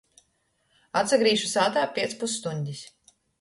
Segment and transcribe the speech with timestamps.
[1.01, 2.83] Atsagrīzšu sātā piec pusstuņdis.